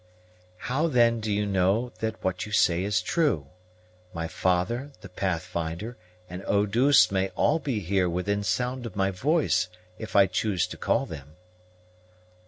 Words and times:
"How 0.57 0.87
then 0.87 1.19
do 1.19 1.31
you 1.31 1.45
know 1.45 1.89
that 1.99 2.23
what 2.23 2.47
you 2.47 2.51
say 2.51 2.83
is 2.83 3.03
true? 3.03 3.49
My 4.15 4.27
father, 4.27 4.91
the 5.01 5.09
Pathfinder, 5.09 5.95
and 6.27 6.43
Eau 6.47 6.65
douce 6.65 7.11
may 7.11 7.29
all 7.35 7.59
be 7.59 7.81
here 7.81 8.09
within 8.09 8.41
sound 8.43 8.87
of 8.87 8.95
my 8.95 9.11
voice, 9.11 9.69
if 9.99 10.15
I 10.15 10.25
choose 10.25 10.65
to 10.69 10.75
call 10.77 11.05
them." 11.05 11.35